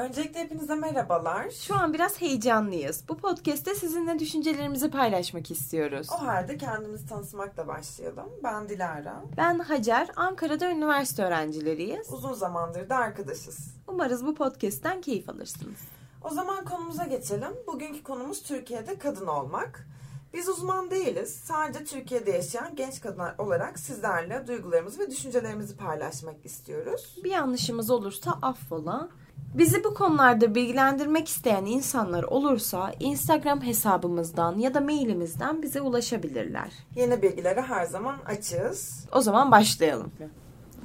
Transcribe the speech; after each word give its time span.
Öncelikle 0.00 0.40
hepinize 0.40 0.74
merhabalar. 0.74 1.50
Şu 1.50 1.74
an 1.76 1.92
biraz 1.94 2.20
heyecanlıyız. 2.20 3.04
Bu 3.08 3.16
podcast'te 3.16 3.74
sizinle 3.74 4.18
düşüncelerimizi 4.18 4.90
paylaşmak 4.90 5.50
istiyoruz. 5.50 6.08
O 6.10 6.26
halde 6.26 6.56
kendimizi 6.56 7.06
tanıtmakla 7.06 7.68
başlayalım. 7.68 8.28
Ben 8.44 8.68
Dilara. 8.68 9.22
Ben 9.36 9.58
Hacer. 9.58 10.08
Ankara'da 10.16 10.70
üniversite 10.70 11.24
öğrencileriyiz. 11.24 12.12
Uzun 12.12 12.32
zamandır 12.32 12.88
da 12.88 12.96
arkadaşız. 12.96 13.74
Umarız 13.88 14.26
bu 14.26 14.34
podcast'ten 14.34 15.00
keyif 15.00 15.28
alırsınız. 15.28 15.78
O 16.24 16.30
zaman 16.30 16.64
konumuza 16.64 17.04
geçelim. 17.04 17.52
Bugünkü 17.66 18.02
konumuz 18.02 18.42
Türkiye'de 18.42 18.98
kadın 18.98 19.26
olmak. 19.26 19.86
Biz 20.34 20.48
uzman 20.48 20.90
değiliz. 20.90 21.40
Sadece 21.44 21.84
Türkiye'de 21.84 22.30
yaşayan 22.30 22.76
genç 22.76 23.00
kadınlar 23.00 23.34
olarak 23.38 23.78
sizlerle 23.78 24.46
duygularımızı 24.46 24.98
ve 24.98 25.10
düşüncelerimizi 25.10 25.76
paylaşmak 25.76 26.46
istiyoruz. 26.46 27.16
Bir 27.24 27.30
yanlışımız 27.30 27.90
olursa 27.90 28.38
affola. 28.42 29.08
Bizi 29.54 29.84
bu 29.84 29.94
konularda 29.94 30.54
bilgilendirmek 30.54 31.28
isteyen 31.28 31.64
insanlar 31.64 32.22
olursa 32.22 32.92
Instagram 33.00 33.62
hesabımızdan 33.62 34.58
ya 34.58 34.74
da 34.74 34.80
mailimizden 34.80 35.62
bize 35.62 35.80
ulaşabilirler. 35.80 36.72
Yeni 36.96 37.22
bilgilere 37.22 37.60
her 37.60 37.84
zaman 37.84 38.16
açığız. 38.26 39.06
O 39.12 39.20
zaman 39.20 39.50
başlayalım. 39.50 40.12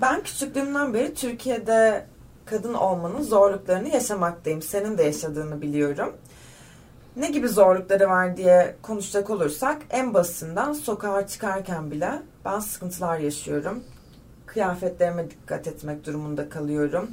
Ben 0.01 0.23
küçüklüğümden 0.23 0.93
beri 0.93 1.13
Türkiye'de 1.13 2.05
kadın 2.45 2.73
olmanın 2.73 3.21
zorluklarını 3.21 3.89
yaşamaktayım. 3.89 4.61
Senin 4.61 4.97
de 4.97 5.03
yaşadığını 5.03 5.61
biliyorum. 5.61 6.13
Ne 7.15 7.27
gibi 7.31 7.47
zorlukları 7.47 8.09
var 8.09 8.37
diye 8.37 8.75
konuşacak 8.81 9.29
olursak 9.29 9.81
en 9.89 10.13
basitinden 10.13 10.73
sokağa 10.73 11.27
çıkarken 11.27 11.91
bile 11.91 12.11
ben 12.45 12.59
sıkıntılar 12.59 13.19
yaşıyorum. 13.19 13.83
Kıyafetlerime 14.45 15.29
dikkat 15.29 15.67
etmek 15.67 16.05
durumunda 16.05 16.49
kalıyorum. 16.49 17.09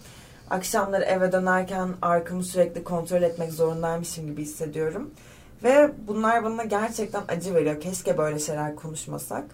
Akşamları 0.51 1.05
eve 1.05 1.33
dönerken 1.33 1.89
arkamı 2.03 2.45
sürekli 2.45 2.85
kontrol 2.85 3.23
etmek 3.23 3.53
zorundaymışım 3.53 4.27
gibi 4.27 4.43
hissediyorum. 4.43 5.11
Ve 5.65 5.91
bunlar 6.09 6.45
bana 6.45 6.65
gerçekten 6.65 7.23
acı 7.29 7.55
veriyor. 7.55 7.81
Keşke 7.81 8.19
böyle 8.19 8.39
şeyler 8.39 8.77
konuşmasak. 8.77 9.45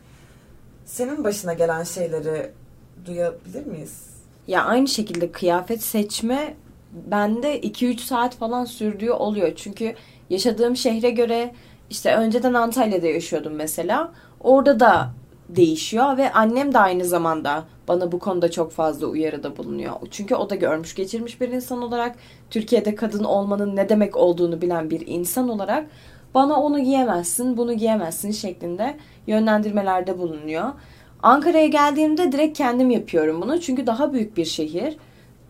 Senin 0.84 1.24
başına 1.24 1.52
gelen 1.52 1.82
şeyleri 1.82 2.50
duyabilir 3.06 3.66
miyiz? 3.66 4.06
Ya 4.46 4.64
aynı 4.64 4.88
şekilde 4.88 5.32
kıyafet 5.32 5.82
seçme 5.82 6.54
bende 6.92 7.60
2-3 7.60 7.98
saat 7.98 8.36
falan 8.36 8.64
sürdüğü 8.64 9.10
oluyor. 9.10 9.52
Çünkü 9.56 9.94
yaşadığım 10.30 10.76
şehre 10.76 11.10
göre 11.10 11.54
işte 11.90 12.14
önceden 12.14 12.54
Antalya'da 12.54 13.06
yaşıyordum 13.06 13.52
mesela. 13.52 14.12
Orada 14.40 14.80
da 14.80 15.10
değişiyor 15.48 16.16
ve 16.16 16.32
annem 16.32 16.74
de 16.74 16.78
aynı 16.78 17.04
zamanda 17.04 17.64
bana 17.88 18.12
bu 18.12 18.18
konuda 18.18 18.50
çok 18.50 18.72
fazla 18.72 19.06
uyarıda 19.06 19.56
bulunuyor. 19.56 19.92
Çünkü 20.10 20.34
o 20.34 20.50
da 20.50 20.54
görmüş 20.54 20.94
geçirmiş 20.94 21.40
bir 21.40 21.48
insan 21.48 21.82
olarak 21.82 22.16
Türkiye'de 22.50 22.94
kadın 22.94 23.24
olmanın 23.24 23.76
ne 23.76 23.88
demek 23.88 24.16
olduğunu 24.16 24.62
bilen 24.62 24.90
bir 24.90 25.06
insan 25.06 25.48
olarak 25.48 25.86
bana 26.34 26.60
onu 26.60 26.78
giyemezsin, 26.78 27.56
bunu 27.56 27.72
giyemezsin 27.72 28.30
şeklinde 28.30 28.96
yönlendirmelerde 29.26 30.18
bulunuyor. 30.18 30.72
Ankara'ya 31.22 31.66
geldiğimde 31.66 32.32
direkt 32.32 32.58
kendim 32.58 32.90
yapıyorum 32.90 33.42
bunu. 33.42 33.60
Çünkü 33.60 33.86
daha 33.86 34.12
büyük 34.12 34.36
bir 34.36 34.44
şehir. 34.44 34.96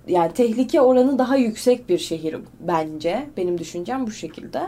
Yani 0.09 0.33
tehlike 0.33 0.81
oranı 0.81 1.19
daha 1.19 1.37
yüksek 1.37 1.89
bir 1.89 1.99
şehir 1.99 2.37
bence. 2.61 3.31
Benim 3.37 3.59
düşüncem 3.59 4.07
bu 4.07 4.11
şekilde. 4.11 4.63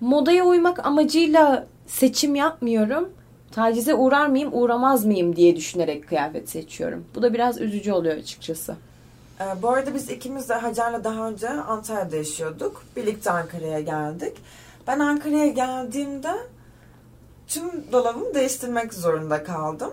Modaya 0.00 0.44
uymak 0.44 0.86
amacıyla 0.86 1.66
seçim 1.86 2.34
yapmıyorum. 2.34 3.08
Tacize 3.52 3.94
uğrar 3.94 4.26
mıyım, 4.26 4.50
uğramaz 4.52 5.04
mıyım 5.04 5.36
diye 5.36 5.56
düşünerek 5.56 6.08
kıyafet 6.08 6.48
seçiyorum. 6.50 7.04
Bu 7.14 7.22
da 7.22 7.34
biraz 7.34 7.60
üzücü 7.60 7.92
oluyor 7.92 8.16
açıkçası. 8.16 8.76
Ee, 9.40 9.62
bu 9.62 9.68
arada 9.68 9.94
biz 9.94 10.10
ikimiz 10.10 10.48
de 10.48 10.54
Hacer'le 10.54 11.04
daha 11.04 11.28
önce 11.28 11.48
Antalya'da 11.48 12.16
yaşıyorduk. 12.16 12.82
Birlikte 12.96 13.30
Ankara'ya 13.30 13.80
geldik. 13.80 14.36
Ben 14.86 14.98
Ankara'ya 14.98 15.46
geldiğimde 15.46 16.32
tüm 17.46 17.92
dolabımı 17.92 18.34
değiştirmek 18.34 18.94
zorunda 18.94 19.44
kaldım. 19.44 19.90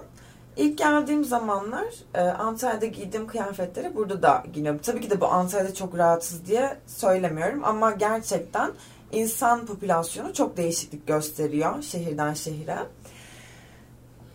İlk 0.57 0.77
geldiğim 0.77 1.23
zamanlar 1.23 1.87
e, 2.13 2.21
Antalya'da 2.21 2.85
giydiğim 2.85 3.27
kıyafetleri 3.27 3.95
burada 3.95 4.21
da 4.21 4.43
giyiniyorum. 4.53 4.81
Tabii 4.83 5.01
ki 5.01 5.09
de 5.09 5.21
bu 5.21 5.27
Antalya'da 5.27 5.73
çok 5.73 5.97
rahatsız 5.97 6.45
diye 6.45 6.77
söylemiyorum 6.87 7.63
ama 7.63 7.91
gerçekten 7.91 8.71
insan 9.11 9.65
popülasyonu 9.65 10.33
çok 10.33 10.57
değişiklik 10.57 11.07
gösteriyor 11.07 11.81
şehirden 11.81 12.33
şehire. 12.33 12.77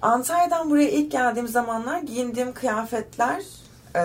Antalya'dan 0.02 0.70
buraya 0.70 0.90
ilk 0.90 1.12
geldiğim 1.12 1.48
zamanlar 1.48 1.98
giyindiğim 1.98 2.54
kıyafetler 2.54 3.42
e, 3.96 4.00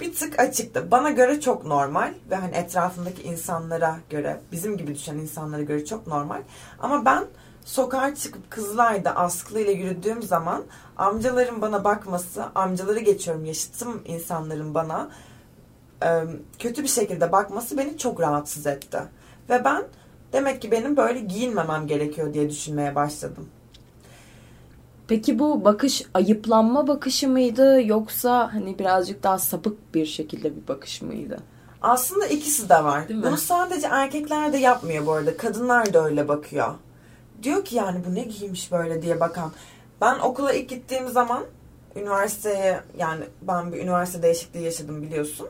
bir 0.00 0.14
tık 0.14 0.38
açıktı. 0.40 0.90
Bana 0.90 1.10
göre 1.10 1.40
çok 1.40 1.66
normal 1.66 2.14
ve 2.30 2.36
hani 2.36 2.56
etrafımdaki 2.56 3.22
insanlara 3.22 3.96
göre, 4.10 4.40
bizim 4.52 4.76
gibi 4.76 4.94
düşen 4.94 5.16
insanlara 5.16 5.62
göre 5.62 5.84
çok 5.84 6.06
normal. 6.06 6.42
Ama 6.80 7.04
ben 7.04 7.24
sokağa 7.68 8.14
çıkıp 8.14 8.50
Kızılay'da 8.50 9.16
askılıyla 9.16 9.72
yürüdüğüm 9.72 10.22
zaman 10.22 10.64
amcaların 10.96 11.62
bana 11.62 11.84
bakması, 11.84 12.44
amcaları 12.54 13.00
geçiyorum 13.00 13.44
yaşıtım 13.44 14.02
insanların 14.04 14.74
bana 14.74 15.10
kötü 16.58 16.82
bir 16.82 16.88
şekilde 16.88 17.32
bakması 17.32 17.78
beni 17.78 17.98
çok 17.98 18.20
rahatsız 18.20 18.66
etti. 18.66 18.98
Ve 19.50 19.64
ben 19.64 19.84
demek 20.32 20.62
ki 20.62 20.70
benim 20.70 20.96
böyle 20.96 21.20
giyinmemem 21.20 21.86
gerekiyor 21.86 22.34
diye 22.34 22.50
düşünmeye 22.50 22.94
başladım. 22.94 23.48
Peki 25.08 25.38
bu 25.38 25.64
bakış 25.64 26.02
ayıplanma 26.14 26.88
bakışı 26.88 27.28
mıydı 27.28 27.82
yoksa 27.82 28.54
hani 28.54 28.78
birazcık 28.78 29.22
daha 29.22 29.38
sapık 29.38 29.94
bir 29.94 30.06
şekilde 30.06 30.56
bir 30.56 30.68
bakış 30.68 31.02
mıydı? 31.02 31.38
Aslında 31.82 32.26
ikisi 32.26 32.68
de 32.68 32.84
var. 32.84 33.04
Bunu 33.08 33.36
sadece 33.36 33.86
erkekler 33.86 34.52
de 34.52 34.58
yapmıyor 34.58 35.06
bu 35.06 35.12
arada. 35.12 35.36
Kadınlar 35.36 35.94
da 35.94 36.04
öyle 36.04 36.28
bakıyor. 36.28 36.74
Diyor 37.42 37.64
ki 37.64 37.76
yani 37.76 38.04
bu 38.04 38.14
ne 38.14 38.22
giymiş 38.22 38.72
böyle 38.72 39.02
diye 39.02 39.20
bakan. 39.20 39.52
Ben 40.00 40.18
okula 40.18 40.52
ilk 40.52 40.68
gittiğim 40.68 41.08
zaman 41.08 41.44
üniversiteye 41.96 42.80
yani 42.98 43.24
ben 43.42 43.72
bir 43.72 43.82
üniversite 43.82 44.22
değişikliği 44.22 44.64
yaşadım 44.64 45.02
biliyorsun. 45.02 45.48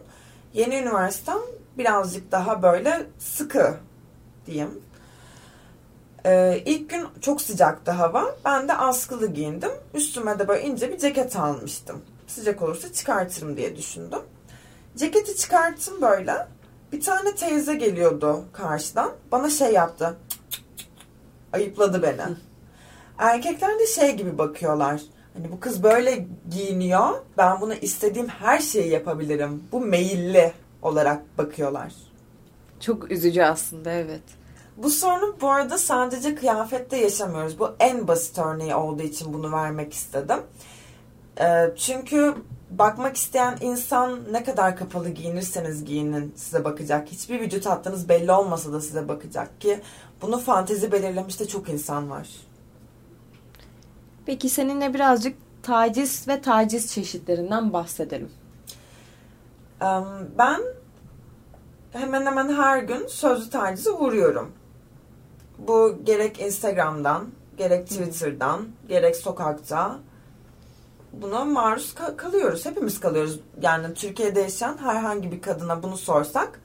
Yeni 0.54 0.76
üniversitem 0.76 1.38
birazcık 1.78 2.32
daha 2.32 2.62
böyle 2.62 3.06
sıkı 3.18 3.76
diyeyim. 4.46 4.82
Ee, 6.26 6.62
ilk 6.64 6.90
gün 6.90 7.06
çok 7.20 7.42
sıcaktı 7.42 7.90
hava. 7.90 8.34
Ben 8.44 8.68
de 8.68 8.74
askılı 8.74 9.26
giyindim. 9.26 9.70
Üstüme 9.94 10.38
de 10.38 10.48
böyle 10.48 10.62
ince 10.62 10.92
bir 10.92 10.98
ceket 10.98 11.36
almıştım. 11.36 12.02
Sıcak 12.26 12.62
olursa 12.62 12.92
çıkartırım 12.92 13.56
diye 13.56 13.76
düşündüm. 13.76 14.20
Ceketi 14.96 15.36
çıkarttım 15.36 16.02
böyle. 16.02 16.46
Bir 16.92 17.00
tane 17.00 17.34
teyze 17.34 17.74
geliyordu 17.74 18.44
karşıdan. 18.52 19.12
Bana 19.32 19.50
şey 19.50 19.72
yaptı. 19.72 20.16
Ayıpladı 21.52 22.02
beni. 22.02 22.36
Erkekler 23.18 23.78
de 23.78 23.86
şey 23.86 24.16
gibi 24.16 24.38
bakıyorlar. 24.38 25.00
Hani 25.34 25.52
bu 25.52 25.60
kız 25.60 25.82
böyle 25.82 26.26
giyiniyor. 26.50 27.08
Ben 27.38 27.60
buna 27.60 27.74
istediğim 27.74 28.28
her 28.28 28.58
şeyi 28.58 28.90
yapabilirim. 28.90 29.62
Bu 29.72 29.80
meyilli 29.80 30.52
olarak 30.82 31.38
bakıyorlar. 31.38 31.92
Çok 32.80 33.10
üzücü 33.10 33.42
aslında 33.42 33.92
evet. 33.92 34.22
Bu 34.76 34.90
sorunu 34.90 35.36
bu 35.40 35.50
arada 35.50 35.78
sadece 35.78 36.34
kıyafette 36.34 36.96
yaşamıyoruz. 36.96 37.58
Bu 37.58 37.70
en 37.80 38.08
basit 38.08 38.38
örneği 38.38 38.74
olduğu 38.74 39.02
için 39.02 39.32
bunu 39.32 39.52
vermek 39.52 39.92
istedim. 39.92 40.38
Ee, 41.40 41.70
çünkü 41.76 42.34
bakmak 42.70 43.16
isteyen 43.16 43.58
insan 43.60 44.20
ne 44.32 44.44
kadar 44.44 44.76
kapalı 44.76 45.08
giyinirseniz 45.08 45.84
giyinin 45.84 46.32
size 46.36 46.64
bakacak. 46.64 47.08
Hiçbir 47.08 47.40
vücut 47.40 47.66
hattınız 47.66 48.08
belli 48.08 48.32
olmasa 48.32 48.72
da 48.72 48.80
size 48.80 49.08
bakacak 49.08 49.60
ki 49.60 49.80
bunu 50.22 50.38
fantezi 50.38 50.92
belirlemiş 50.92 51.40
de 51.40 51.48
çok 51.48 51.68
insan 51.68 52.10
var. 52.10 52.28
Peki 54.26 54.48
seninle 54.48 54.94
birazcık 54.94 55.36
taciz 55.62 56.28
ve 56.28 56.40
taciz 56.40 56.92
çeşitlerinden 56.92 57.72
bahsedelim. 57.72 58.30
Ben 60.38 60.60
hemen 61.92 62.26
hemen 62.26 62.48
her 62.48 62.82
gün 62.82 63.06
sözlü 63.06 63.50
tacize 63.50 63.90
uğruyorum. 63.90 64.52
Bu 65.58 65.98
gerek 66.04 66.40
Instagram'dan, 66.40 67.28
gerek 67.56 67.86
Twitter'dan, 67.86 68.68
gerek 68.88 69.16
sokakta 69.16 69.98
buna 71.12 71.44
maruz 71.44 71.94
kalıyoruz. 72.16 72.66
Hepimiz 72.66 73.00
kalıyoruz. 73.00 73.40
Yani 73.62 73.94
Türkiye'de 73.94 74.40
yaşayan 74.40 74.78
herhangi 74.78 75.32
bir 75.32 75.42
kadına 75.42 75.82
bunu 75.82 75.96
sorsak 75.96 76.60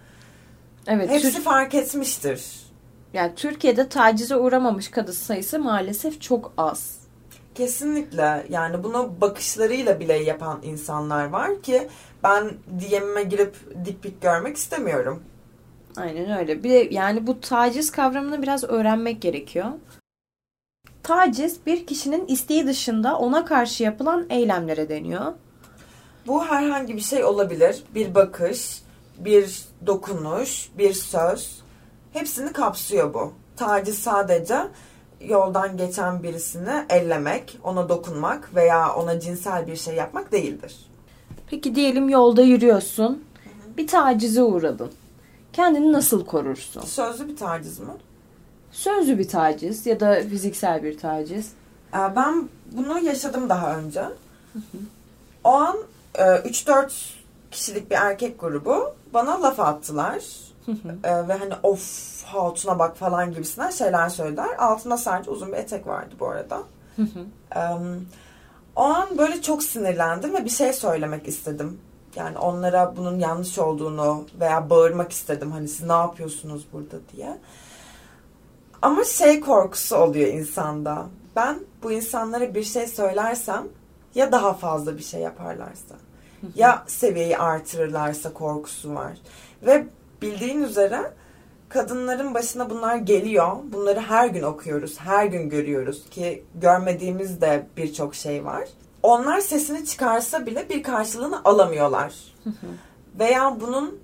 evet, 0.88 1.10
hepsi 1.10 1.34
Türk... 1.34 1.44
fark 1.44 1.76
etmiştir. 1.76 2.64
Yani 3.14 3.36
Türkiye'de 3.36 3.90
tacize 3.90 4.36
uğramamış 4.36 4.92
kadın 4.92 5.12
sayısı 5.12 5.60
maalesef 5.60 6.22
çok 6.22 6.54
az. 6.58 6.98
Kesinlikle. 7.56 8.46
Yani 8.50 8.84
bunu 8.84 9.14
bakışlarıyla 9.22 10.00
bile 10.00 10.14
yapan 10.14 10.60
insanlar 10.64 11.26
var 11.26 11.62
ki 11.62 11.88
ben 12.24 12.50
DM'ime 12.50 13.24
girip 13.24 13.56
dik 13.86 14.04
pik 14.04 14.22
görmek 14.22 14.58
istemiyorum. 14.58 15.24
Aynen 15.98 16.40
öyle. 16.40 16.64
Bir 16.64 16.70
de 16.70 16.88
yani 16.92 17.28
bu 17.28 17.42
taciz 17.42 17.92
kavramını 17.92 18.42
biraz 18.42 18.64
öğrenmek 18.64 19.22
gerekiyor. 19.22 19.68
Taciz 21.04 21.66
bir 21.66 21.88
kişinin 21.88 22.28
isteği 22.28 22.68
dışında 22.68 23.18
ona 23.18 23.46
karşı 23.46 23.84
yapılan 23.84 24.26
eylemlere 24.30 24.90
deniyor. 24.90 25.34
Bu 26.28 26.46
herhangi 26.46 26.96
bir 26.96 27.02
şey 27.02 27.24
olabilir. 27.24 27.84
Bir 27.96 28.16
bakış, 28.16 28.82
bir 29.18 29.66
dokunuş, 29.86 30.70
bir 30.78 30.94
söz 30.94 31.62
hepsini 32.14 32.54
kapsıyor 32.54 33.14
bu. 33.14 33.34
Taciz 33.56 34.00
sadece 34.00 34.58
yoldan 35.22 35.78
geçen 35.78 36.24
birisini 36.24 36.86
ellemek, 36.90 37.60
ona 37.64 37.90
dokunmak 37.90 38.56
veya 38.56 38.94
ona 38.94 39.20
cinsel 39.20 39.68
bir 39.68 39.76
şey 39.76 39.96
yapmak 39.96 40.32
değildir. 40.32 40.76
Peki 41.50 41.76
diyelim 41.76 42.10
yolda 42.10 42.42
yürüyorsun. 42.42 43.24
Bir 43.78 43.88
tacize 43.88 44.44
uğradın. 44.44 44.92
Kendini 45.54 45.92
nasıl 45.92 46.26
korursun? 46.26 46.82
Sözlü 46.82 47.28
bir 47.28 47.36
taciz 47.36 47.80
mi? 47.80 47.94
Sözlü 48.74 49.20
bir 49.20 49.28
taciz 49.28 49.86
ya 49.86 50.00
da 50.00 50.22
fiziksel 50.30 50.84
bir 50.84 50.98
taciz. 50.98 51.54
Ee, 51.94 52.16
ben 52.16 52.50
bunu 52.72 53.00
yaşadım 53.00 53.50
daha 53.50 53.78
önce. 53.78 54.04
O 55.44 55.50
an 55.50 55.78
3-4 56.16 56.86
e, 56.86 56.90
kişilik 57.52 57.92
bir 57.92 57.96
erkek 57.96 58.40
grubu 58.40 58.96
bana 59.14 59.42
laf 59.42 59.60
attılar. 59.60 60.24
Ee, 61.04 61.28
ve 61.28 61.34
hani 61.34 61.54
of 61.64 62.24
hatuna 62.26 62.80
bak 62.80 62.98
falan 62.98 63.34
gibisinden 63.34 63.70
şeyler 63.70 64.10
söylediler. 64.10 64.58
Altında 64.58 64.98
sadece 64.98 65.32
uzun 65.32 65.52
bir 65.52 65.58
etek 65.58 65.88
vardı 65.88 66.16
bu 66.20 66.28
arada. 66.28 66.64
o 68.76 68.82
an 68.82 69.18
böyle 69.18 69.42
çok 69.42 69.64
sinirlendim 69.64 70.34
ve 70.34 70.46
bir 70.46 70.50
şey 70.50 70.74
söylemek 70.74 71.28
istedim. 71.28 71.80
Yani 72.16 72.38
onlara 72.38 72.98
bunun 72.98 73.20
yanlış 73.20 73.60
olduğunu 73.60 74.26
veya 74.40 74.70
bağırmak 74.70 75.12
istedim. 75.12 75.52
Hani 75.52 75.68
siz 75.68 75.88
ne 75.88 75.94
yapıyorsunuz 75.94 76.66
burada 76.74 76.96
diye. 77.16 77.38
Ama 78.84 79.04
şey 79.04 79.40
korkusu 79.40 79.96
oluyor 79.96 80.28
insanda. 80.28 81.06
Ben 81.36 81.60
bu 81.84 81.92
insanlara 81.92 82.56
bir 82.56 82.64
şey 82.64 82.88
söylersem 82.88 83.68
ya 84.16 84.32
daha 84.32 84.54
fazla 84.54 84.98
bir 84.98 85.04
şey 85.04 85.22
yaparlarsa 85.22 85.96
ya 86.56 86.84
seviyeyi 86.88 87.38
artırırlarsa 87.38 88.34
korkusu 88.34 88.96
var. 88.96 89.14
Ve 89.66 89.86
bildiğin 90.22 90.64
üzere 90.64 91.14
kadınların 91.70 92.34
başına 92.34 92.70
bunlar 92.70 92.96
geliyor. 92.96 93.52
Bunları 93.64 94.00
her 94.00 94.28
gün 94.28 94.44
okuyoruz, 94.44 95.00
her 95.00 95.26
gün 95.26 95.50
görüyoruz 95.50 96.10
ki 96.10 96.46
görmediğimiz 96.56 97.42
de 97.42 97.68
birçok 97.78 98.16
şey 98.16 98.46
var. 98.46 98.64
Onlar 99.04 99.40
sesini 99.40 99.86
çıkarsa 99.86 100.46
bile 100.46 100.70
bir 100.70 100.84
karşılığını 100.84 101.42
alamıyorlar. 101.46 102.14
Veya 103.20 103.58
bunun 103.62 104.00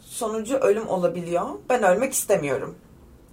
sonucu 0.00 0.56
ölüm 0.56 0.88
olabiliyor. 0.88 1.46
Ben 1.70 1.82
ölmek 1.82 2.12
istemiyorum. 2.12 2.74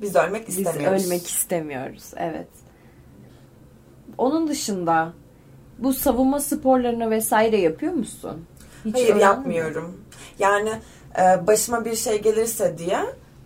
Biz 0.01 0.15
ölmek 0.15 0.49
istemiyoruz. 0.49 0.97
Biz 0.97 1.05
ölmek 1.05 1.27
istemiyoruz, 1.27 2.11
evet. 2.17 2.47
Onun 4.17 4.47
dışında 4.47 5.13
bu 5.77 5.93
savunma 5.93 6.39
sporlarını 6.39 7.09
vesaire 7.09 7.57
yapıyor 7.57 7.93
musun? 7.93 8.45
Hiç 8.85 8.95
Hayır 8.95 9.15
yapmıyorum. 9.15 9.85
Mi? 9.85 9.95
Yani 10.39 10.71
e, 11.19 11.47
başıma 11.47 11.85
bir 11.85 11.95
şey 11.95 12.21
gelirse 12.21 12.77
diye 12.77 12.99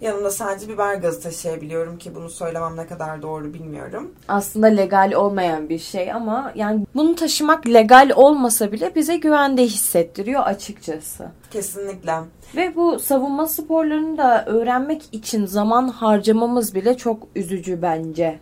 yanımda 0.03 0.31
sadece 0.31 0.69
biber 0.69 0.95
gazı 0.95 1.21
taşıyabiliyorum 1.21 1.97
ki 1.97 2.15
bunu 2.15 2.29
söylemem 2.29 2.77
ne 2.77 2.87
kadar 2.87 3.21
doğru 3.21 3.53
bilmiyorum. 3.53 4.11
Aslında 4.27 4.67
legal 4.67 5.11
olmayan 5.11 5.69
bir 5.69 5.79
şey 5.79 6.11
ama 6.11 6.51
yani 6.55 6.85
bunu 6.95 7.15
taşımak 7.15 7.67
legal 7.67 8.11
olmasa 8.15 8.71
bile 8.71 8.95
bize 8.95 9.17
güvende 9.17 9.63
hissettiriyor 9.63 10.41
açıkçası. 10.43 11.27
Kesinlikle. 11.51 12.13
Ve 12.55 12.75
bu 12.75 12.99
savunma 12.99 13.47
sporlarını 13.47 14.17
da 14.17 14.45
öğrenmek 14.45 15.03
için 15.11 15.45
zaman 15.45 15.87
harcamamız 15.87 16.75
bile 16.75 16.97
çok 16.97 17.27
üzücü 17.35 17.81
bence. 17.81 18.39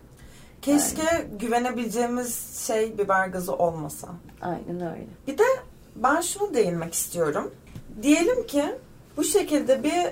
Keşke 0.62 1.02
yani. 1.02 1.24
güvenebileceğimiz 1.38 2.62
şey 2.66 2.98
biber 2.98 3.28
gazı 3.28 3.54
olmasa. 3.54 4.08
Aynen 4.42 4.92
öyle. 4.92 5.06
Bir 5.26 5.38
de 5.38 5.44
ben 5.96 6.20
şunu 6.20 6.54
değinmek 6.54 6.94
istiyorum. 6.94 7.50
Diyelim 8.02 8.46
ki 8.46 8.64
bu 9.16 9.24
şekilde 9.24 9.82
bir 9.82 10.06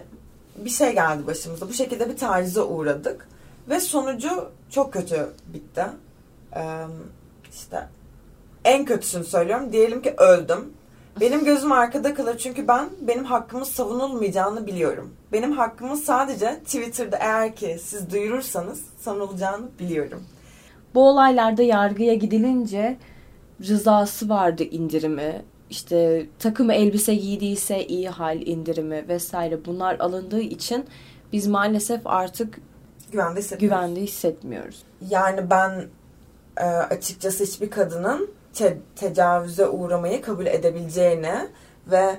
bir 0.57 0.71
şey 0.71 0.93
geldi 0.93 1.27
başımıza. 1.27 1.69
Bu 1.69 1.73
şekilde 1.73 2.09
bir 2.09 2.17
tacize 2.17 2.61
uğradık. 2.61 3.29
Ve 3.69 3.81
sonucu 3.81 4.51
çok 4.71 4.93
kötü 4.93 5.29
bitti. 5.47 5.85
Ee, 6.57 6.61
işte 7.53 7.89
en 8.65 8.85
kötüsünü 8.85 9.25
söylüyorum. 9.25 9.73
Diyelim 9.73 10.03
ki 10.03 10.15
öldüm. 10.19 10.73
Benim 11.21 11.45
gözüm 11.45 11.73
arkada 11.73 12.15
kalır 12.15 12.39
çünkü 12.39 12.69
ben 12.69 12.89
benim 13.01 13.25
hakkımın 13.25 13.65
savunulmayacağını 13.65 14.67
biliyorum. 14.67 15.15
Benim 15.33 15.53
hakkımın 15.53 15.95
sadece 15.95 16.61
Twitter'da 16.65 17.17
eğer 17.17 17.57
ki 17.57 17.77
siz 17.83 18.11
duyurursanız 18.11 18.85
savunulacağını 18.99 19.69
biliyorum. 19.79 20.25
Bu 20.95 21.09
olaylarda 21.09 21.63
yargıya 21.63 22.15
gidilince 22.15 22.97
rızası 23.63 24.29
vardı 24.29 24.63
indirimi. 24.63 25.43
İşte 25.71 26.27
takım 26.39 26.71
elbise 26.71 27.15
giydiyse 27.15 27.87
iyi 27.87 28.09
hal 28.09 28.41
indirimi 28.43 29.09
vesaire 29.09 29.65
bunlar 29.65 29.99
alındığı 29.99 30.41
için 30.41 30.87
biz 31.33 31.47
maalesef 31.47 32.07
artık 32.07 32.59
güvende 33.13 33.41
hissetmiyoruz. 33.41 33.79
Güvende 33.79 34.01
hissetmiyoruz. 34.01 34.83
Yani 35.11 35.51
ben 35.51 35.87
e, 36.57 36.65
açıkçası 36.65 37.45
hiçbir 37.45 37.71
kadının 37.71 38.31
te- 38.53 38.79
tecavüze 38.97 39.69
uğramayı 39.69 40.23
kabul 40.23 40.47
edebileceğini 40.47 41.49
ve 41.91 42.19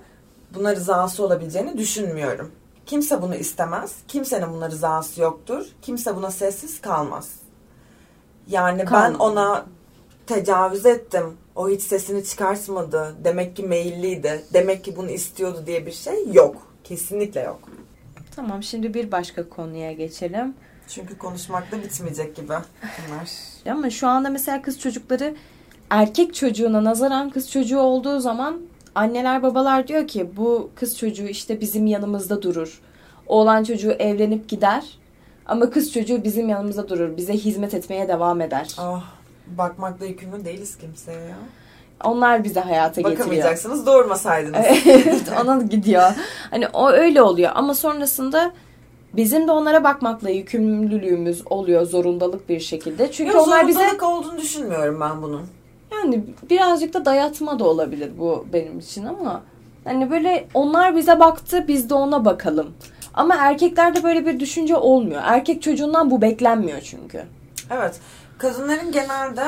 buna 0.56 0.76
rızası 0.76 1.26
olabileceğini 1.26 1.78
düşünmüyorum. 1.78 2.52
Kimse 2.86 3.22
bunu 3.22 3.36
istemez. 3.36 3.96
Kimsenin 4.08 4.54
buna 4.54 4.70
rızası 4.70 5.22
yoktur. 5.22 5.66
Kimse 5.82 6.16
buna 6.16 6.32
sessiz 6.32 6.82
kalmaz. 6.82 7.30
Yani 8.48 8.86
Kalmadım. 8.86 9.14
ben 9.14 9.20
ona 9.20 9.66
tecavüz 10.28 10.86
ettim. 10.86 11.38
O 11.56 11.70
hiç 11.70 11.82
sesini 11.82 12.24
çıkartmadı. 12.24 13.16
Demek 13.24 13.56
ki 13.56 13.64
meyilliydi. 13.64 14.42
Demek 14.54 14.84
ki 14.84 14.96
bunu 14.96 15.10
istiyordu 15.10 15.64
diye 15.66 15.86
bir 15.86 15.92
şey 15.92 16.32
yok. 16.34 16.68
Kesinlikle 16.84 17.42
yok. 17.42 17.60
Tamam 18.36 18.64
şimdi 18.64 18.94
bir 18.94 19.12
başka 19.12 19.50
konuya 19.50 19.92
geçelim. 19.92 20.54
Çünkü 20.88 21.18
konuşmakta 21.18 21.84
bitmeyecek 21.84 22.36
gibi 22.36 22.48
bunlar. 22.48 23.30
Ama 23.72 23.90
şu 23.90 24.08
anda 24.08 24.30
mesela 24.30 24.62
kız 24.62 24.80
çocukları 24.80 25.36
erkek 25.90 26.36
çocuğuna 26.36 26.84
nazaran 26.84 27.30
kız 27.30 27.52
çocuğu 27.52 27.80
olduğu 27.80 28.20
zaman 28.20 28.62
anneler 28.96 29.44
babalar 29.44 29.88
diyor 29.88 30.08
ki 30.08 30.30
bu 30.38 30.70
kız 30.76 30.98
çocuğu 30.98 31.28
işte 31.28 31.62
bizim 31.62 31.88
yanımızda 31.88 32.42
durur. 32.42 32.82
Oğlan 33.28 33.64
çocuğu 33.64 33.92
evlenip 33.92 34.50
gider 34.50 34.84
ama 35.46 35.70
kız 35.70 35.94
çocuğu 35.94 36.24
bizim 36.24 36.50
yanımızda 36.50 36.90
durur. 36.90 37.18
Bize 37.18 37.34
hizmet 37.34 37.74
etmeye 37.74 38.08
devam 38.08 38.42
eder. 38.42 38.76
Ah, 38.78 39.04
bakmakla 39.58 40.06
yükümlü 40.06 40.46
değiliz 40.46 40.78
kimseye 40.78 41.20
ya. 41.22 41.38
Onlar 42.04 42.44
bize 42.44 42.60
hayata 42.60 43.02
getiriyor. 43.02 43.20
Bakamayacaksınız 43.20 43.86
doğurmasaydınız. 43.86 44.66
evet 44.86 45.32
ona 45.44 45.62
gidiyor. 45.62 46.12
Hani 46.52 46.68
o 46.68 46.90
öyle 46.90 47.22
oluyor 47.22 47.52
ama 47.56 47.74
sonrasında 47.74 48.52
bizim 49.14 49.48
de 49.48 49.52
onlara 49.52 49.84
bakmakla 49.84 50.30
yükümlülüğümüz 50.30 51.42
oluyor 51.50 51.86
zorundalık 51.86 52.50
bir 52.50 52.60
şekilde. 52.60 53.12
Çünkü 53.12 53.34
Yok, 53.34 53.48
onlar 53.48 53.68
bize 53.68 53.80
zorundalık 53.80 54.04
olduğunu 54.04 54.38
düşünmüyorum 54.38 55.00
ben 55.02 55.22
bunun. 55.22 55.42
Yani 55.92 56.24
birazcık 56.50 56.94
da 56.94 57.06
dayatma 57.06 57.60
da 57.60 57.64
olabilir 57.64 58.12
bu 58.20 58.46
benim 58.54 58.80
için 58.80 59.06
ama 59.06 59.42
hani 59.84 60.12
böyle 60.12 60.48
onlar 60.54 60.96
bize 60.96 61.20
baktı 61.20 61.66
biz 61.68 61.90
de 61.90 61.94
ona 61.94 62.26
bakalım. 62.26 62.74
Ama 63.14 63.36
erkeklerde 63.36 64.04
böyle 64.04 64.26
bir 64.26 64.40
düşünce 64.40 64.76
olmuyor. 64.76 65.22
Erkek 65.26 65.62
çocuğundan 65.62 66.12
bu 66.12 66.22
beklenmiyor 66.22 66.82
çünkü. 66.82 67.24
Evet. 67.72 68.00
Kadınların 68.42 68.92
genelde 68.92 69.46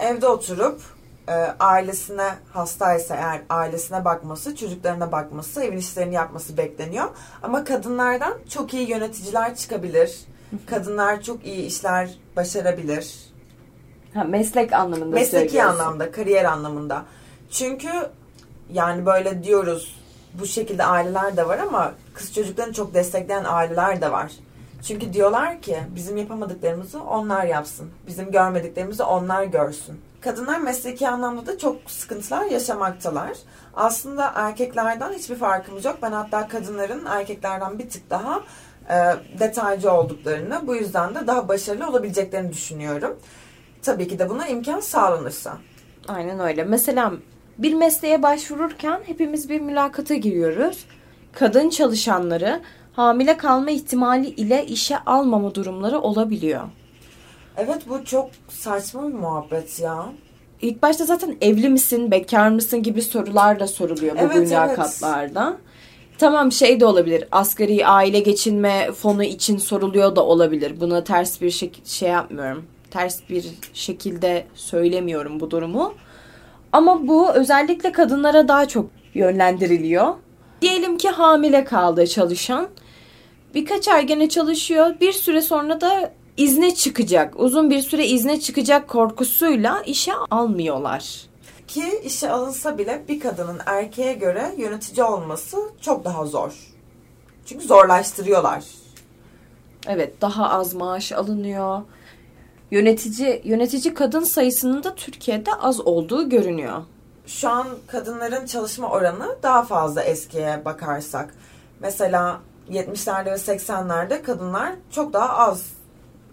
evde 0.00 0.28
oturup 0.28 0.80
e, 1.28 1.32
ailesine 1.60 2.34
hastaysa 2.52 3.16
eğer 3.16 3.40
ailesine 3.48 4.04
bakması, 4.04 4.56
çocuklarına 4.56 5.12
bakması, 5.12 5.64
evin 5.64 5.76
işlerini 5.76 6.14
yapması 6.14 6.56
bekleniyor. 6.56 7.08
Ama 7.42 7.64
kadınlardan 7.64 8.34
çok 8.48 8.74
iyi 8.74 8.90
yöneticiler 8.90 9.56
çıkabilir. 9.56 10.20
Kadınlar 10.66 11.22
çok 11.22 11.46
iyi 11.46 11.66
işler 11.66 12.10
başarabilir. 12.36 13.14
Ha, 14.14 14.24
meslek 14.24 14.72
anlamında 14.72 15.14
Mesleki 15.14 15.62
anlamda, 15.64 16.12
kariyer 16.12 16.44
anlamında. 16.44 17.04
Çünkü 17.50 17.90
yani 18.72 19.06
böyle 19.06 19.44
diyoruz 19.44 20.00
bu 20.40 20.46
şekilde 20.46 20.84
aileler 20.84 21.36
de 21.36 21.48
var 21.48 21.58
ama 21.58 21.94
kız 22.14 22.34
çocuklarını 22.34 22.72
çok 22.72 22.94
destekleyen 22.94 23.44
aileler 23.46 24.00
de 24.00 24.12
var. 24.12 24.32
Çünkü 24.86 25.12
diyorlar 25.12 25.60
ki 25.60 25.76
bizim 25.94 26.16
yapamadıklarımızı 26.16 27.02
onlar 27.02 27.44
yapsın. 27.44 27.90
Bizim 28.06 28.30
görmediklerimizi 28.30 29.02
onlar 29.02 29.44
görsün. 29.44 30.00
Kadınlar 30.20 30.60
mesleki 30.60 31.08
anlamda 31.08 31.46
da 31.46 31.58
çok 31.58 31.76
sıkıntılar 31.86 32.44
yaşamaktalar. 32.44 33.36
Aslında 33.74 34.32
erkeklerden 34.34 35.12
hiçbir 35.12 35.34
farkımız 35.34 35.84
yok. 35.84 35.98
Ben 36.02 36.12
hatta 36.12 36.48
kadınların 36.48 37.06
erkeklerden 37.06 37.78
bir 37.78 37.90
tık 37.90 38.10
daha 38.10 38.40
e, 38.90 38.94
detaycı 39.38 39.92
olduklarını, 39.92 40.66
bu 40.66 40.76
yüzden 40.76 41.14
de 41.14 41.26
daha 41.26 41.48
başarılı 41.48 41.88
olabileceklerini 41.90 42.52
düşünüyorum. 42.52 43.18
Tabii 43.82 44.08
ki 44.08 44.18
de 44.18 44.30
buna 44.30 44.46
imkan 44.46 44.80
sağlanırsa. 44.80 45.58
Aynen 46.08 46.40
öyle. 46.40 46.64
Mesela 46.64 47.12
bir 47.58 47.74
mesleğe 47.74 48.22
başvururken 48.22 49.00
hepimiz 49.06 49.48
bir 49.48 49.60
mülakata 49.60 50.14
giriyoruz. 50.14 50.86
Kadın 51.32 51.70
çalışanları 51.70 52.60
hamile 52.96 53.36
kalma 53.36 53.70
ihtimali 53.70 54.28
ile 54.28 54.66
işe 54.66 54.98
almama 54.98 55.54
durumları 55.54 56.00
olabiliyor. 56.00 56.62
Evet 57.56 57.82
bu 57.88 58.04
çok 58.04 58.30
saçma 58.48 59.08
bir 59.08 59.14
muhabbet 59.14 59.80
ya. 59.80 60.06
İlk 60.62 60.82
başta 60.82 61.04
zaten 61.04 61.36
evli 61.40 61.68
misin, 61.68 62.10
bekar 62.10 62.48
mısın 62.48 62.82
gibi 62.82 63.02
sorular 63.02 63.60
da 63.60 63.66
soruluyor 63.66 64.14
bu 64.14 64.20
evet, 64.20 64.36
mülakatlarda. 64.36 65.48
Evet. 65.50 65.60
Tamam 66.18 66.52
şey 66.52 66.80
de 66.80 66.86
olabilir. 66.86 67.24
Asgari 67.32 67.86
aile 67.86 68.20
geçinme 68.20 68.92
fonu 68.92 69.24
için 69.24 69.58
soruluyor 69.58 70.16
da 70.16 70.24
olabilir. 70.26 70.80
Buna 70.80 71.04
ters 71.04 71.40
bir 71.40 71.50
şey, 71.50 71.72
şey 71.84 72.08
yapmıyorum. 72.08 72.64
Ters 72.90 73.20
bir 73.30 73.44
şekilde 73.72 74.46
söylemiyorum 74.54 75.40
bu 75.40 75.50
durumu. 75.50 75.94
Ama 76.72 77.08
bu 77.08 77.32
özellikle 77.32 77.92
kadınlara 77.92 78.48
daha 78.48 78.68
çok 78.68 78.86
yönlendiriliyor. 79.14 80.14
Diyelim 80.62 80.98
ki 80.98 81.08
hamile 81.08 81.64
kaldı 81.64 82.06
çalışan. 82.06 82.68
Birkaç 83.54 83.88
ay 83.88 84.06
gene 84.06 84.28
çalışıyor. 84.28 84.94
Bir 85.00 85.12
süre 85.12 85.42
sonra 85.42 85.80
da 85.80 86.12
izne 86.36 86.74
çıkacak. 86.74 87.40
Uzun 87.40 87.70
bir 87.70 87.82
süre 87.82 88.06
izne 88.06 88.40
çıkacak 88.40 88.88
korkusuyla 88.88 89.82
işe 89.82 90.12
almıyorlar. 90.30 91.26
Ki 91.68 92.00
işe 92.04 92.30
alınsa 92.30 92.78
bile 92.78 93.04
bir 93.08 93.20
kadının 93.20 93.60
erkeğe 93.66 94.12
göre 94.12 94.54
yönetici 94.56 95.04
olması 95.04 95.56
çok 95.80 96.04
daha 96.04 96.26
zor. 96.26 96.52
Çünkü 97.46 97.66
zorlaştırıyorlar. 97.66 98.64
Evet, 99.86 100.20
daha 100.20 100.50
az 100.50 100.74
maaş 100.74 101.12
alınıyor. 101.12 101.82
Yönetici 102.70 103.42
yönetici 103.44 103.94
kadın 103.94 104.24
sayısının 104.24 104.84
da 104.84 104.94
Türkiye'de 104.94 105.54
az 105.54 105.80
olduğu 105.80 106.28
görünüyor. 106.28 106.82
Şu 107.26 107.48
an 107.48 107.66
kadınların 107.86 108.46
çalışma 108.46 108.90
oranı 108.90 109.36
daha 109.42 109.62
fazla 109.62 110.02
eskiye 110.02 110.64
bakarsak. 110.64 111.34
Mesela 111.80 112.40
70'lerde 112.70 113.26
ve 113.30 113.34
80'lerde 113.34 114.22
kadınlar 114.22 114.72
çok 114.90 115.12
daha 115.12 115.38
az 115.38 115.72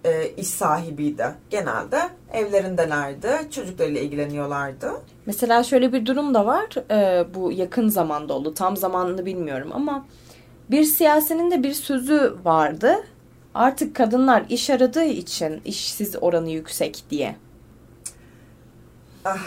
e, 0.03 0.27
iş 0.29 0.47
sahibiydi. 0.47 1.25
Genelde 1.49 2.01
evlerindelerdi, 2.33 3.51
çocuklarıyla 3.51 4.01
ilgileniyorlardı. 4.01 4.91
Mesela 5.25 5.63
şöyle 5.63 5.93
bir 5.93 6.05
durum 6.05 6.33
da 6.33 6.45
var. 6.45 6.91
E, 6.91 7.25
bu 7.33 7.51
yakın 7.51 7.89
zamanda 7.89 8.33
oldu. 8.33 8.53
Tam 8.53 8.77
zamanını 8.77 9.25
bilmiyorum 9.25 9.69
ama 9.73 10.05
bir 10.71 10.83
siyasinin 10.83 11.51
de 11.51 11.63
bir 11.63 11.73
sözü 11.73 12.37
vardı. 12.43 12.95
Artık 13.53 13.95
kadınlar 13.95 14.43
iş 14.49 14.69
aradığı 14.69 15.03
için 15.03 15.61
işsiz 15.65 16.15
oranı 16.21 16.49
yüksek 16.49 17.03
diye. 17.09 17.35
Ah, 19.25 19.37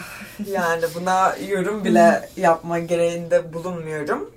yani 0.51 0.83
buna 0.95 1.35
yorum 1.49 1.83
bile 1.85 2.29
yapma 2.37 2.79
gereğinde 2.79 3.53
bulunmuyorum. 3.53 4.31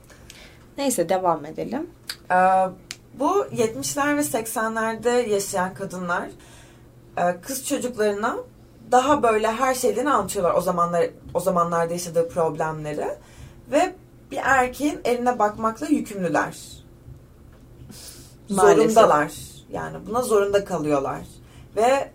Neyse 0.78 1.08
devam 1.08 1.44
edelim. 1.46 1.86
Ee, 2.30 2.34
bu 3.14 3.44
70'ler 3.44 4.16
ve 4.16 4.20
80'lerde 4.20 5.28
yaşayan 5.28 5.74
kadınlar 5.74 6.28
e, 7.16 7.40
kız 7.40 7.66
çocuklarına 7.66 8.36
daha 8.90 9.22
böyle 9.22 9.52
her 9.52 9.74
şeyden 9.74 10.06
anlatıyorlar 10.06 10.54
o 10.54 10.60
zamanlar 10.60 11.06
o 11.34 11.40
zamanlarda 11.40 11.92
yaşadığı 11.92 12.28
problemleri 12.28 13.08
ve 13.70 13.94
bir 14.30 14.38
erkeğin 14.42 15.00
eline 15.04 15.38
bakmakla 15.38 15.86
yükümlüler. 15.86 16.56
Maalesef. 18.48 18.90
Zorundalar. 18.92 19.32
Yani 19.70 19.96
buna 20.06 20.22
zorunda 20.22 20.64
kalıyorlar. 20.64 21.20
Ve 21.76 22.10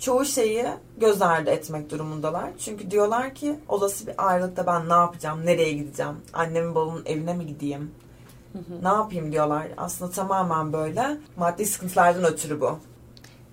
çoğu 0.00 0.24
şeyi 0.24 0.66
göz 0.98 1.22
ardı 1.22 1.50
etmek 1.50 1.90
durumundalar. 1.90 2.50
Çünkü 2.58 2.90
diyorlar 2.90 3.34
ki 3.34 3.58
olası 3.68 4.06
bir 4.06 4.28
ayrılıkta 4.28 4.66
ben 4.66 4.88
ne 4.88 4.92
yapacağım, 4.92 5.46
nereye 5.46 5.72
gideceğim, 5.72 6.16
annemin 6.32 6.74
babamın 6.74 7.02
evine 7.06 7.34
mi 7.34 7.46
gideyim, 7.46 7.90
ne 8.82 8.88
yapayım 8.88 9.32
diyorlar. 9.32 9.66
Aslında 9.76 10.10
tamamen 10.10 10.72
böyle 10.72 11.16
maddi 11.36 11.66
sıkıntılardan 11.66 12.24
ötürü 12.24 12.60
bu. 12.60 12.78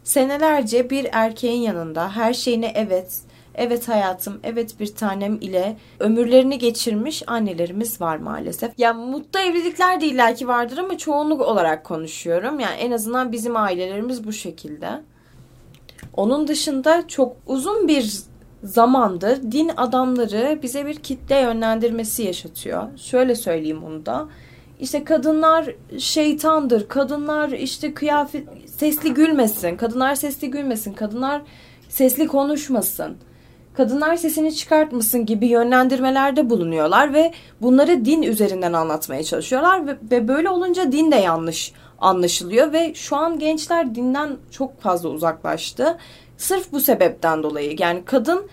Senelerce 0.03 0.89
bir 0.89 1.07
erkeğin 1.11 1.61
yanında 1.61 2.15
her 2.15 2.33
şeyine 2.33 2.71
evet, 2.75 3.21
evet 3.55 3.87
hayatım, 3.87 4.39
evet 4.43 4.79
bir 4.79 4.95
tanem 4.95 5.35
ile 5.35 5.77
ömürlerini 5.99 6.57
geçirmiş 6.57 7.23
annelerimiz 7.27 8.01
var 8.01 8.17
maalesef. 8.17 8.79
Ya 8.79 8.87
yani 8.87 9.05
mutlu 9.05 9.39
evlilikler 9.39 10.01
de 10.01 10.05
illaki 10.05 10.47
vardır 10.47 10.77
ama 10.77 10.97
çoğunluk 10.97 11.41
olarak 11.41 11.83
konuşuyorum. 11.83 12.59
Yani 12.59 12.75
en 12.75 12.91
azından 12.91 13.31
bizim 13.31 13.55
ailelerimiz 13.57 14.27
bu 14.27 14.33
şekilde. 14.33 15.01
Onun 16.13 16.47
dışında 16.47 17.07
çok 17.07 17.35
uzun 17.47 17.87
bir 17.87 18.13
zamandır 18.63 19.51
din 19.51 19.71
adamları 19.77 20.59
bize 20.63 20.85
bir 20.85 20.95
kitle 20.95 21.35
yönlendirmesi 21.39 22.23
yaşatıyor. 22.23 22.97
Şöyle 22.97 23.35
söyleyeyim 23.35 23.83
onu 23.83 24.05
da. 24.05 24.27
İşte 24.79 25.03
kadınlar 25.03 25.75
şeytandır, 25.99 26.87
kadınlar 26.87 27.49
işte 27.49 27.93
kıyafet 27.93 28.47
sesli 28.77 29.13
gülmesin, 29.13 29.77
kadınlar 29.77 30.15
sesli 30.15 30.51
gülmesin, 30.51 30.93
kadınlar 30.93 31.41
sesli 31.89 32.27
konuşmasın, 32.27 33.17
kadınlar 33.73 34.15
sesini 34.15 34.55
çıkartmasın 34.55 35.25
gibi 35.25 35.47
yönlendirmelerde 35.47 36.49
bulunuyorlar 36.49 37.13
ve 37.13 37.31
bunları 37.61 38.05
din 38.05 38.21
üzerinden 38.21 38.73
anlatmaya 38.73 39.23
çalışıyorlar 39.23 39.87
ve, 39.87 39.97
ve 40.11 40.27
böyle 40.27 40.49
olunca 40.49 40.91
din 40.91 41.11
de 41.11 41.15
yanlış 41.15 41.73
anlaşılıyor 41.99 42.73
ve 42.73 42.93
şu 42.93 43.15
an 43.15 43.39
gençler 43.39 43.95
dinden 43.95 44.37
çok 44.51 44.81
fazla 44.81 45.09
uzaklaştı. 45.09 45.97
Sırf 46.37 46.71
bu 46.71 46.79
sebepten 46.79 47.43
dolayı 47.43 47.75
yani 47.79 48.05
kadın 48.05 48.47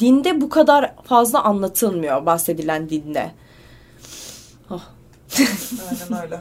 dinde 0.00 0.40
bu 0.40 0.48
kadar 0.48 0.94
fazla 1.04 1.44
anlatılmıyor 1.44 2.26
bahsedilen 2.26 2.88
dinde. 2.88 3.30
Oh. 4.70 4.99
Aynen 5.90 6.22
öyle. 6.22 6.40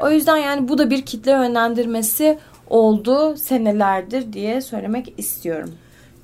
o 0.00 0.10
yüzden 0.10 0.36
yani 0.36 0.68
bu 0.68 0.78
da 0.78 0.90
bir 0.90 1.06
kitle 1.06 1.30
yönlendirmesi 1.30 2.38
oldu 2.70 3.36
senelerdir 3.36 4.32
diye 4.32 4.60
söylemek 4.60 5.14
istiyorum. 5.18 5.74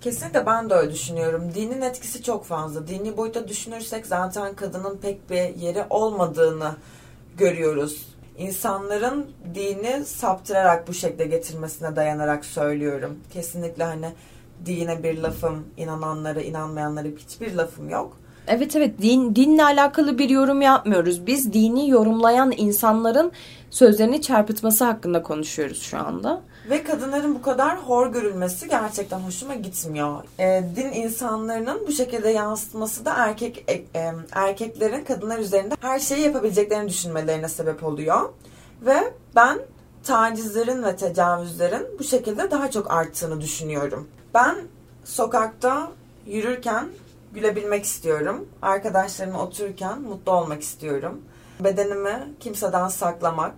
Kesinlikle 0.00 0.46
ben 0.46 0.70
de 0.70 0.74
öyle 0.74 0.92
düşünüyorum. 0.92 1.52
Dinin 1.54 1.80
etkisi 1.80 2.22
çok 2.22 2.44
fazla. 2.44 2.88
Dini 2.88 3.16
boyuta 3.16 3.48
düşünürsek 3.48 4.06
zaten 4.06 4.54
kadının 4.54 4.96
pek 4.96 5.30
bir 5.30 5.56
yeri 5.56 5.84
olmadığını 5.90 6.76
görüyoruz 7.36 8.10
insanların 8.40 9.30
dini 9.54 10.04
saptırarak 10.04 10.88
bu 10.88 10.94
şekilde 10.94 11.24
getirmesine 11.24 11.96
dayanarak 11.96 12.44
söylüyorum. 12.44 13.18
Kesinlikle 13.32 13.84
hani 13.84 14.12
dine 14.66 15.02
bir 15.02 15.18
lafım, 15.18 15.66
inananlara, 15.76 16.40
inanmayanlara 16.40 17.08
hiçbir 17.08 17.54
lafım 17.54 17.90
yok. 17.90 18.16
Evet 18.52 18.76
evet 18.76 19.02
din 19.02 19.36
dinle 19.36 19.64
alakalı 19.64 20.18
bir 20.18 20.30
yorum 20.30 20.62
yapmıyoruz. 20.62 21.26
Biz 21.26 21.52
dini 21.52 21.90
yorumlayan 21.90 22.52
insanların 22.56 23.32
sözlerini 23.70 24.22
çarpıtması 24.22 24.84
hakkında 24.84 25.22
konuşuyoruz 25.22 25.82
şu 25.82 25.98
anda. 25.98 26.40
Ve 26.70 26.82
kadınların 26.84 27.34
bu 27.34 27.42
kadar 27.42 27.78
hor 27.78 28.12
görülmesi 28.12 28.68
gerçekten 28.68 29.18
hoşuma 29.18 29.54
gitmiyor. 29.54 30.24
E, 30.38 30.62
din 30.76 30.92
insanlarının 30.92 31.86
bu 31.86 31.92
şekilde 31.92 32.28
yansıtması 32.28 33.04
da 33.04 33.14
erkek 33.16 33.64
e, 33.68 33.72
e, 33.72 34.12
erkeklerin 34.32 35.04
kadınlar 35.04 35.38
üzerinde 35.38 35.74
her 35.80 35.98
şeyi 35.98 36.20
yapabileceklerini 36.20 36.88
düşünmelerine 36.88 37.48
sebep 37.48 37.84
oluyor. 37.84 38.28
Ve 38.82 39.14
ben 39.36 39.58
tacizlerin 40.04 40.82
ve 40.82 40.96
tecavüzlerin 40.96 41.86
bu 41.98 42.04
şekilde 42.04 42.50
daha 42.50 42.70
çok 42.70 42.90
arttığını 42.90 43.40
düşünüyorum. 43.40 44.08
Ben 44.34 44.56
sokakta 45.04 45.88
yürürken 46.26 46.88
gülebilmek 47.34 47.84
istiyorum. 47.84 48.48
Arkadaşlarımla 48.62 49.42
otururken 49.42 50.00
mutlu 50.00 50.32
olmak 50.32 50.62
istiyorum. 50.62 51.20
Bedenimi 51.60 52.34
kimseden 52.40 52.88
saklamak, 52.88 53.54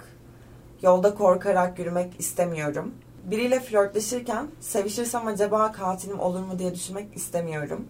Yolda 0.83 1.15
korkarak 1.15 1.79
yürümek 1.79 2.13
istemiyorum. 2.19 2.95
Biriyle 3.25 3.61
flörtleşirken 3.61 4.47
sevişirsem 4.61 5.27
acaba 5.27 5.73
katilim 5.73 6.21
olur 6.21 6.41
mu 6.41 6.59
diye 6.59 6.75
düşünmek 6.75 7.17
istemiyorum. 7.17 7.89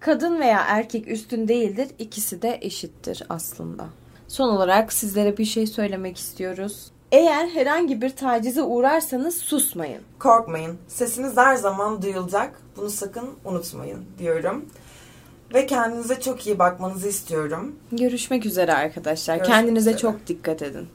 Kadın 0.00 0.40
veya 0.40 0.64
erkek 0.66 1.08
üstün 1.08 1.48
değildir, 1.48 1.88
ikisi 1.98 2.42
de 2.42 2.58
eşittir 2.60 3.22
aslında. 3.28 3.84
Son 4.28 4.48
olarak 4.48 4.92
sizlere 4.92 5.38
bir 5.38 5.44
şey 5.44 5.66
söylemek 5.66 6.18
istiyoruz. 6.18 6.90
Eğer 7.12 7.48
herhangi 7.48 8.02
bir 8.02 8.16
tacize 8.16 8.62
uğrarsanız 8.62 9.36
susmayın. 9.36 10.02
Korkmayın. 10.18 10.78
Sesiniz 10.88 11.36
her 11.36 11.56
zaman 11.56 12.02
duyulacak. 12.02 12.60
Bunu 12.76 12.90
sakın 12.90 13.30
unutmayın 13.44 14.04
diyorum. 14.18 14.64
Ve 15.54 15.66
kendinize 15.66 16.20
çok 16.20 16.46
iyi 16.46 16.58
bakmanızı 16.58 17.08
istiyorum. 17.08 17.76
Görüşmek 17.92 18.46
üzere 18.46 18.74
arkadaşlar. 18.74 19.36
Görüşmek 19.36 19.56
Kendinize 19.56 19.90
üzere. 19.90 20.00
çok 20.00 20.26
dikkat 20.26 20.62
edin. 20.62 20.88